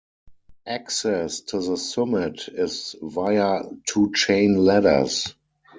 Access 0.65 1.41
to 1.41 1.59
the 1.61 1.77
summit 1.77 2.49
is 2.51 2.95
via 3.03 3.61
two 3.87 4.11
chain 4.15 4.55
ladders. 4.55 5.35